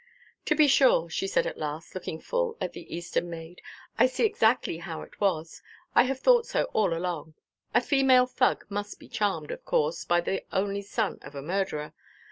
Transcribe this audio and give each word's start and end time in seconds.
"To 0.45 0.55
be 0.55 0.65
sure," 0.67 1.11
she 1.11 1.27
said 1.27 1.45
at 1.45 1.59
last, 1.59 1.93
looking 1.93 2.19
full 2.19 2.57
at 2.59 2.73
the 2.73 2.91
Eastern 2.91 3.29
maid, 3.29 3.61
"I 3.99 4.07
see 4.07 4.25
exactly 4.25 4.79
how 4.79 5.03
it 5.03 5.21
was. 5.21 5.61
I 5.93 6.05
have 6.05 6.19
thought 6.19 6.47
so 6.47 6.63
all 6.73 6.97
along. 6.97 7.35
A 7.75 7.81
female 7.81 8.25
Thug 8.25 8.65
must 8.67 8.99
be 8.99 9.07
charmed, 9.07 9.51
of 9.51 9.63
course, 9.63 10.03
by 10.03 10.21
the 10.21 10.43
only 10.51 10.81
son 10.81 11.19
of 11.21 11.35
a 11.35 11.43
murderer. 11.43 11.93